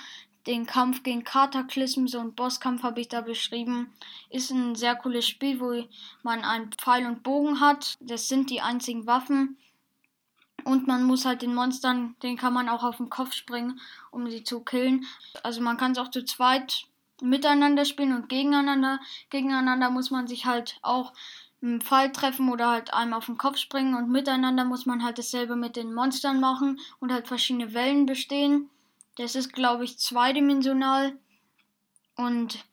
Den 0.47 0.67
Kampf 0.67 1.03
gegen 1.03 1.25
Cataclysm, 1.25 2.07
so 2.07 2.19
ein 2.19 2.35
Bosskampf 2.35 2.83
habe 2.83 3.01
ich 3.01 3.09
da 3.09 3.23
beschrieben. 3.23 3.93
Ist 4.29 4.51
ein 4.51 4.75
sehr 4.75 4.95
cooles 4.97 5.27
Spiel, 5.27 5.61
wo 5.61 5.85
man 6.23 6.45
einen 6.45 6.71
Pfeil 6.73 7.07
und 7.07 7.23
Bogen 7.23 7.61
hat. 7.61 7.97
Das 8.01 8.29
sind 8.29 8.51
die 8.51 8.61
einzigen 8.61 9.07
Waffen. 9.07 9.57
Und 10.65 10.87
man 10.87 11.05
muss 11.05 11.25
halt 11.25 11.43
den 11.43 11.55
Monstern, 11.55 12.17
den 12.23 12.37
kann 12.37 12.53
man 12.53 12.69
auch 12.69 12.85
auf 12.85 12.97
den 12.97 13.11
Kopf 13.11 13.35
springen, 13.35 13.81
um 14.11 14.31
sie 14.31 14.45
zu 14.45 14.61
killen. 14.61 15.07
Also 15.43 15.61
man 15.61 15.77
kann 15.77 15.93
es 15.93 15.99
auch 15.99 16.11
zu 16.11 16.25
zweit 16.25 16.87
miteinander 17.23 17.85
spielen 17.85 18.15
und 18.15 18.29
gegeneinander. 18.29 19.01
Gegeneinander 19.31 19.91
muss 19.91 20.11
man 20.11 20.27
sich 20.27 20.47
halt 20.47 20.79
auch 20.83 21.13
einen 21.65 21.81
Pfeil 21.81 22.13
treffen 22.13 22.51
oder 22.51 22.71
halt 22.71 22.93
einem 22.93 23.15
auf 23.15 23.27
den 23.27 23.39
Kopf 23.39 23.57
springen 23.57 23.95
und 23.95 24.11
miteinander 24.11 24.65
muss 24.65 24.87
man 24.87 25.03
halt 25.03 25.19
dasselbe 25.19 25.57
mit 25.57 25.77
den 25.77 25.95
Monstern 25.95 26.39
machen 26.39 26.79
und 27.01 27.13
halt 27.13 27.27
verschiedene 27.27 27.73
Wellen 27.73 28.07
bestehen. 28.07 28.69
Das 29.17 29.35
ist, 29.35 29.53
glaube 29.53 29.85
ich, 29.85 29.99
zweidimensional 29.99 31.17
und 32.17 32.65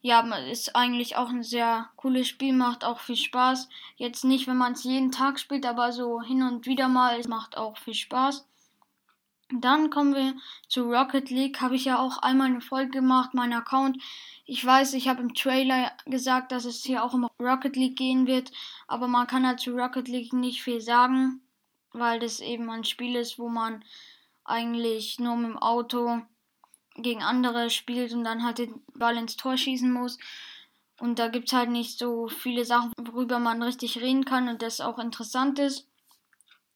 ja, 0.00 0.20
ist 0.36 0.76
eigentlich 0.76 1.16
auch 1.16 1.30
ein 1.30 1.42
sehr 1.42 1.90
cooles 1.96 2.28
Spiel, 2.28 2.52
macht 2.52 2.84
auch 2.84 3.00
viel 3.00 3.16
Spaß. 3.16 3.68
Jetzt 3.96 4.24
nicht, 4.24 4.46
wenn 4.46 4.56
man 4.56 4.74
es 4.74 4.84
jeden 4.84 5.10
Tag 5.10 5.40
spielt, 5.40 5.66
aber 5.66 5.92
so 5.92 6.22
hin 6.22 6.42
und 6.42 6.66
wieder 6.66 6.88
mal, 6.88 7.20
macht 7.26 7.56
auch 7.56 7.76
viel 7.76 7.94
Spaß. 7.94 8.46
Dann 9.50 9.88
kommen 9.88 10.14
wir 10.14 10.34
zu 10.68 10.82
Rocket 10.82 11.30
League. 11.30 11.60
Habe 11.60 11.76
ich 11.76 11.86
ja 11.86 11.98
auch 11.98 12.18
einmal 12.18 12.48
eine 12.48 12.60
Folge 12.60 12.90
gemacht, 12.90 13.32
mein 13.32 13.52
Account. 13.52 14.02
Ich 14.44 14.64
weiß, 14.64 14.92
ich 14.94 15.08
habe 15.08 15.22
im 15.22 15.34
Trailer 15.34 15.92
gesagt, 16.06 16.52
dass 16.52 16.64
es 16.66 16.82
hier 16.82 17.02
auch 17.02 17.14
um 17.14 17.28
Rocket 17.40 17.76
League 17.76 17.96
gehen 17.96 18.26
wird, 18.26 18.52
aber 18.86 19.08
man 19.08 19.26
kann 19.26 19.46
halt 19.46 19.60
zu 19.60 19.72
Rocket 19.72 20.08
League 20.08 20.32
nicht 20.32 20.62
viel 20.62 20.80
sagen, 20.80 21.40
weil 21.92 22.18
das 22.18 22.40
eben 22.40 22.70
ein 22.70 22.84
Spiel 22.84 23.16
ist, 23.16 23.38
wo 23.38 23.48
man 23.48 23.84
eigentlich 24.44 25.18
nur 25.18 25.36
mit 25.36 25.50
dem 25.50 25.58
Auto 25.58 26.22
gegen 26.96 27.22
andere 27.22 27.70
spielt 27.70 28.12
und 28.12 28.24
dann 28.24 28.44
halt 28.44 28.58
den 28.58 28.82
Ball 28.94 29.16
ins 29.16 29.36
Tor 29.36 29.56
schießen 29.56 29.90
muss. 29.90 30.18
Und 30.98 31.18
da 31.18 31.28
gibt 31.28 31.48
es 31.48 31.52
halt 31.52 31.70
nicht 31.70 31.98
so 31.98 32.28
viele 32.28 32.64
Sachen, 32.64 32.92
worüber 32.98 33.38
man 33.38 33.62
richtig 33.62 34.00
reden 34.00 34.24
kann 34.24 34.48
und 34.48 34.62
das 34.62 34.80
auch 34.80 34.98
interessant 34.98 35.58
ist. 35.58 35.86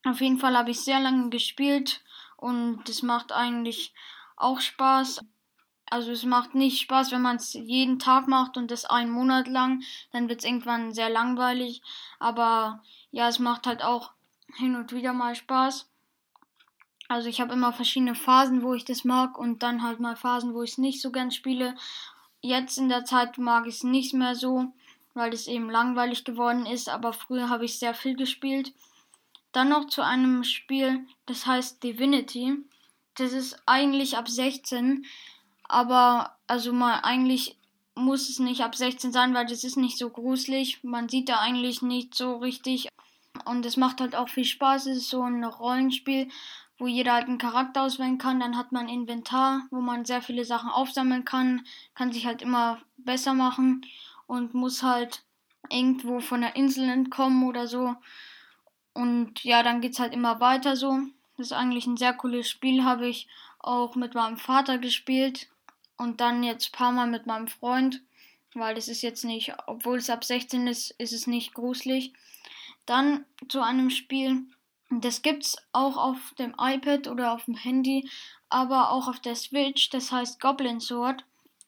Auf 0.04 0.20
jeden 0.20 0.38
Fall 0.38 0.56
habe 0.56 0.70
ich 0.70 0.80
sehr 0.80 1.00
lange 1.00 1.30
gespielt 1.30 2.02
und 2.42 2.88
es 2.88 3.02
macht 3.02 3.30
eigentlich 3.30 3.94
auch 4.36 4.60
Spaß. 4.60 5.20
Also 5.88 6.10
es 6.10 6.24
macht 6.24 6.54
nicht 6.54 6.80
Spaß, 6.80 7.12
wenn 7.12 7.22
man 7.22 7.36
es 7.36 7.52
jeden 7.52 7.98
Tag 8.00 8.26
macht 8.26 8.56
und 8.56 8.70
das 8.70 8.84
einen 8.84 9.10
Monat 9.10 9.46
lang, 9.46 9.82
dann 10.10 10.28
wird 10.28 10.40
es 10.40 10.44
irgendwann 10.44 10.92
sehr 10.92 11.08
langweilig. 11.08 11.82
Aber 12.18 12.82
ja, 13.12 13.28
es 13.28 13.38
macht 13.38 13.66
halt 13.66 13.84
auch 13.84 14.10
hin 14.56 14.74
und 14.74 14.92
wieder 14.92 15.12
mal 15.12 15.36
Spaß. 15.36 15.88
Also 17.08 17.28
ich 17.28 17.40
habe 17.40 17.52
immer 17.52 17.72
verschiedene 17.72 18.14
Phasen, 18.16 18.62
wo 18.62 18.74
ich 18.74 18.84
das 18.84 19.04
mag 19.04 19.38
und 19.38 19.62
dann 19.62 19.82
halt 19.82 20.00
mal 20.00 20.16
Phasen, 20.16 20.54
wo 20.54 20.62
ich 20.62 20.72
es 20.72 20.78
nicht 20.78 21.00
so 21.00 21.12
gern 21.12 21.30
spiele. 21.30 21.76
Jetzt 22.40 22.76
in 22.76 22.88
der 22.88 23.04
Zeit 23.04 23.38
mag 23.38 23.66
ich 23.68 23.76
es 23.76 23.84
nicht 23.84 24.14
mehr 24.14 24.34
so, 24.34 24.72
weil 25.14 25.32
es 25.32 25.46
eben 25.46 25.70
langweilig 25.70 26.24
geworden 26.24 26.66
ist, 26.66 26.88
aber 26.88 27.12
früher 27.12 27.50
habe 27.50 27.66
ich 27.66 27.78
sehr 27.78 27.94
viel 27.94 28.16
gespielt. 28.16 28.72
Dann 29.52 29.68
noch 29.68 29.86
zu 29.86 30.02
einem 30.02 30.44
Spiel, 30.44 31.06
das 31.26 31.46
heißt 31.46 31.82
Divinity. 31.82 32.56
Das 33.16 33.32
ist 33.32 33.62
eigentlich 33.66 34.16
ab 34.16 34.28
16, 34.28 35.04
aber 35.64 36.36
also 36.46 36.72
mal 36.72 37.00
eigentlich 37.00 37.56
muss 37.94 38.28
es 38.28 38.38
nicht 38.38 38.62
ab 38.62 38.74
16 38.74 39.12
sein, 39.12 39.34
weil 39.34 39.46
das 39.46 39.64
ist 39.64 39.76
nicht 39.76 39.98
so 39.98 40.10
gruselig. 40.10 40.82
Man 40.82 41.08
sieht 41.08 41.28
da 41.28 41.38
eigentlich 41.38 41.82
nicht 41.82 42.14
so 42.14 42.36
richtig. 42.36 42.88
Und 43.44 43.66
es 43.66 43.76
macht 43.76 44.00
halt 44.00 44.14
auch 44.14 44.28
viel 44.28 44.44
Spaß. 44.44 44.86
Es 44.86 44.98
ist 44.98 45.10
so 45.10 45.22
ein 45.22 45.44
Rollenspiel, 45.44 46.28
wo 46.78 46.86
jeder 46.86 47.12
halt 47.14 47.28
einen 47.28 47.38
Charakter 47.38 47.82
auswählen 47.82 48.18
kann. 48.18 48.40
Dann 48.40 48.56
hat 48.56 48.72
man 48.72 48.88
Inventar, 48.88 49.66
wo 49.70 49.80
man 49.80 50.04
sehr 50.04 50.22
viele 50.22 50.44
Sachen 50.44 50.70
aufsammeln 50.70 51.24
kann, 51.24 51.66
kann 51.94 52.12
sich 52.12 52.26
halt 52.26 52.42
immer 52.42 52.80
besser 52.96 53.34
machen 53.34 53.84
und 54.26 54.54
muss 54.54 54.82
halt 54.82 55.22
irgendwo 55.68 56.20
von 56.20 56.40
der 56.40 56.56
Insel 56.56 56.88
entkommen 56.88 57.44
oder 57.44 57.66
so. 57.66 57.94
Und 58.94 59.42
ja, 59.44 59.62
dann 59.62 59.80
geht 59.80 59.92
es 59.92 59.98
halt 59.98 60.12
immer 60.12 60.40
weiter 60.40 60.76
so. 60.76 60.98
Das 61.36 61.46
ist 61.46 61.52
eigentlich 61.52 61.86
ein 61.86 61.96
sehr 61.96 62.12
cooles 62.12 62.48
Spiel, 62.48 62.84
habe 62.84 63.08
ich 63.08 63.26
auch 63.58 63.94
mit 63.94 64.14
meinem 64.14 64.36
Vater 64.36 64.78
gespielt 64.78 65.48
und 65.96 66.20
dann 66.20 66.42
jetzt 66.42 66.68
ein 66.68 66.76
paar 66.76 66.92
Mal 66.92 67.06
mit 67.06 67.26
meinem 67.26 67.48
Freund, 67.48 68.02
weil 68.54 68.74
das 68.74 68.88
ist 68.88 69.02
jetzt 69.02 69.24
nicht, 69.24 69.54
obwohl 69.66 69.98
es 69.98 70.10
ab 70.10 70.24
16 70.24 70.66
ist, 70.66 70.90
ist 70.98 71.12
es 71.12 71.26
nicht 71.26 71.54
gruselig. 71.54 72.12
Dann 72.86 73.24
zu 73.48 73.62
einem 73.62 73.88
Spiel, 73.88 74.42
das 74.90 75.22
gibt 75.22 75.44
es 75.44 75.56
auch 75.72 75.96
auf 75.96 76.34
dem 76.38 76.54
iPad 76.58 77.08
oder 77.08 77.32
auf 77.32 77.44
dem 77.46 77.54
Handy, 77.54 78.10
aber 78.48 78.90
auch 78.90 79.08
auf 79.08 79.20
der 79.20 79.36
Switch, 79.36 79.88
das 79.90 80.12
heißt 80.12 80.40
Goblin 80.40 80.80
Sword. 80.80 81.24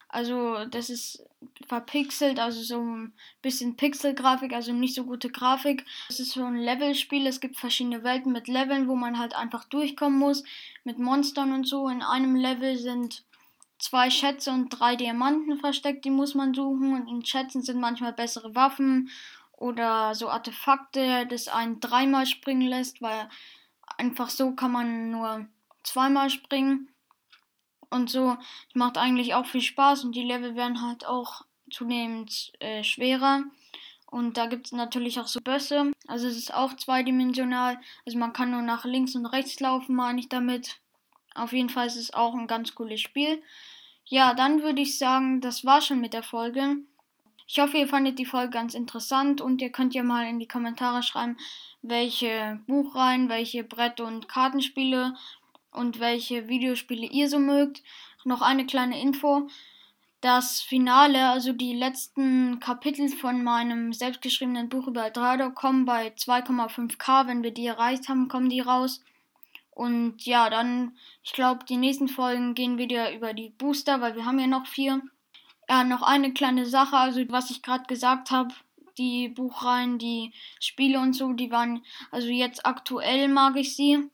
Also 0.09 0.65
das 0.65 0.89
ist 0.89 1.23
verpixelt, 1.67 2.39
also 2.39 2.61
so 2.61 2.79
ein 2.79 3.13
bisschen 3.41 3.75
Pixelgrafik, 3.75 4.53
also 4.53 4.73
nicht 4.73 4.95
so 4.95 5.03
gute 5.03 5.29
Grafik. 5.29 5.85
Es 6.09 6.19
ist 6.19 6.31
so 6.31 6.43
ein 6.43 6.57
Levelspiel, 6.57 7.27
es 7.27 7.39
gibt 7.39 7.57
verschiedene 7.57 8.03
Welten 8.03 8.31
mit 8.31 8.47
Leveln, 8.47 8.87
wo 8.87 8.95
man 8.95 9.19
halt 9.19 9.35
einfach 9.35 9.65
durchkommen 9.65 10.19
muss, 10.19 10.43
mit 10.83 10.99
Monstern 10.99 11.53
und 11.53 11.67
so. 11.67 11.87
In 11.87 12.01
einem 12.01 12.35
Level 12.35 12.77
sind 12.77 13.23
zwei 13.79 14.09
Schätze 14.09 14.51
und 14.51 14.69
drei 14.69 14.95
Diamanten 14.95 15.59
versteckt, 15.59 16.05
die 16.05 16.11
muss 16.11 16.35
man 16.35 16.53
suchen. 16.53 16.93
Und 16.93 17.07
in 17.07 17.25
Schätzen 17.25 17.61
sind 17.61 17.79
manchmal 17.79 18.13
bessere 18.13 18.55
Waffen 18.55 19.09
oder 19.51 20.15
so 20.15 20.29
Artefakte, 20.29 21.25
das 21.27 21.47
einen 21.47 21.79
dreimal 21.79 22.25
springen 22.25 22.67
lässt, 22.67 23.01
weil 23.01 23.29
einfach 23.97 24.29
so 24.29 24.51
kann 24.51 24.71
man 24.71 25.11
nur 25.11 25.47
zweimal 25.83 26.29
springen 26.29 26.89
und 27.95 28.09
so. 28.09 28.37
Macht 28.73 28.97
eigentlich 28.97 29.33
auch 29.33 29.45
viel 29.45 29.61
Spaß 29.61 30.03
und 30.03 30.15
die 30.15 30.23
Level 30.23 30.55
werden 30.55 30.81
halt 30.81 31.05
auch 31.05 31.43
zunehmend 31.71 32.53
äh, 32.59 32.83
schwerer. 32.83 33.43
Und 34.11 34.37
da 34.37 34.45
gibt 34.45 34.67
es 34.67 34.71
natürlich 34.71 35.19
auch 35.19 35.27
so 35.27 35.39
Bösse. 35.41 35.91
Also 36.07 36.27
es 36.27 36.37
ist 36.37 36.53
auch 36.53 36.75
zweidimensional. 36.75 37.79
Also 38.05 38.17
man 38.17 38.33
kann 38.33 38.51
nur 38.51 38.61
nach 38.61 38.85
links 38.85 39.15
und 39.15 39.25
rechts 39.25 39.59
laufen, 39.59 39.95
meine 39.95 40.19
ich 40.19 40.29
damit. 40.29 40.77
Auf 41.33 41.51
jeden 41.51 41.69
Fall 41.69 41.87
ist 41.87 41.97
es 41.97 42.13
auch 42.13 42.33
ein 42.33 42.47
ganz 42.47 42.75
cooles 42.75 43.01
Spiel. 43.01 43.41
Ja, 44.05 44.33
dann 44.33 44.61
würde 44.61 44.81
ich 44.81 44.97
sagen, 44.97 45.41
das 45.41 45.65
war 45.65 45.81
schon 45.81 45.99
mit 45.99 46.13
der 46.13 46.23
Folge. 46.23 46.77
Ich 47.47 47.59
hoffe, 47.59 47.77
ihr 47.77 47.87
fandet 47.87 48.17
die 48.17 48.25
Folge 48.25 48.51
ganz 48.51 48.73
interessant 48.73 49.41
und 49.41 49.61
ihr 49.61 49.71
könnt 49.71 49.93
ja 49.93 50.03
mal 50.03 50.27
in 50.27 50.39
die 50.39 50.47
Kommentare 50.47 51.03
schreiben, 51.03 51.37
welche 51.81 52.59
Buchreihen, 52.67 53.29
welche 53.29 53.63
Brett- 53.63 54.01
und 54.01 54.27
Kartenspiele 54.27 55.15
und 55.75 55.99
welche 55.99 56.47
Videospiele 56.47 57.07
ihr 57.07 57.29
so 57.29 57.39
mögt. 57.39 57.83
Noch 58.23 58.41
eine 58.41 58.65
kleine 58.65 58.99
Info. 59.01 59.47
das 60.21 60.61
Finale, 60.61 61.29
also 61.29 61.53
die 61.53 61.75
letzten 61.75 62.59
Kapitel 62.59 63.09
von 63.09 63.43
meinem 63.43 63.93
selbstgeschriebenen 63.93 64.69
Buch 64.69 64.87
über 64.87 65.05
Eldorado 65.05 65.51
kommen 65.51 65.85
bei 65.85 66.07
2,5k. 66.07 67.27
Wenn 67.27 67.43
wir 67.43 67.51
die 67.51 67.67
erreicht 67.67 68.09
haben, 68.09 68.27
kommen 68.27 68.49
die 68.49 68.61
raus. 68.61 69.03
Und 69.69 70.25
ja, 70.25 70.49
dann, 70.49 70.97
ich 71.21 71.33
glaube, 71.33 71.65
die 71.65 71.77
nächsten 71.77 72.07
Folgen 72.07 72.55
gehen 72.55 72.79
wieder 72.79 73.13
über 73.13 73.33
die 73.33 73.49
Booster, 73.49 74.01
weil 74.01 74.15
wir 74.15 74.25
haben 74.25 74.39
ja 74.39 74.47
noch 74.47 74.65
vier. 74.65 75.01
Ja, 75.69 75.83
noch 75.83 76.01
eine 76.01 76.33
kleine 76.33 76.65
Sache, 76.65 76.97
also 76.97 77.21
was 77.29 77.51
ich 77.51 77.61
gerade 77.61 77.85
gesagt 77.85 78.31
habe, 78.31 78.53
die 78.97 79.29
Buchreihen, 79.29 79.99
die 79.99 80.31
Spiele 80.59 80.99
und 80.99 81.13
so, 81.13 81.33
die 81.33 81.51
waren, 81.51 81.83
also 82.11 82.29
jetzt 82.29 82.65
aktuell 82.65 83.27
mag 83.27 83.57
ich 83.57 83.75
sie. 83.75 84.09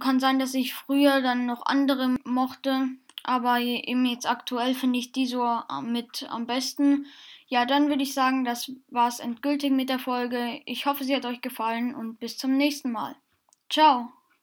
Kann 0.00 0.20
sein, 0.20 0.38
dass 0.38 0.54
ich 0.54 0.74
früher 0.74 1.20
dann 1.20 1.46
noch 1.46 1.66
andere 1.66 2.16
mochte, 2.24 2.88
aber 3.22 3.58
eben 3.60 4.06
jetzt 4.06 4.28
aktuell 4.28 4.74
finde 4.74 4.98
ich 4.98 5.12
die 5.12 5.26
so 5.26 5.44
äh, 5.44 5.82
mit 5.82 6.26
am 6.30 6.46
besten. 6.46 7.06
Ja, 7.46 7.64
dann 7.64 7.88
würde 7.88 8.02
ich 8.02 8.14
sagen, 8.14 8.44
das 8.44 8.70
war 8.88 9.08
es 9.08 9.20
endgültig 9.20 9.72
mit 9.72 9.88
der 9.88 9.98
Folge. 9.98 10.60
Ich 10.66 10.86
hoffe, 10.86 11.04
sie 11.04 11.16
hat 11.16 11.24
euch 11.24 11.40
gefallen 11.40 11.94
und 11.94 12.20
bis 12.20 12.36
zum 12.36 12.56
nächsten 12.56 12.92
Mal. 12.92 13.16
Ciao! 13.70 14.12